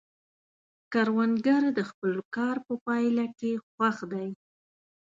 [0.93, 4.29] کروندګر د خپل کار په پایله کې خوښ دی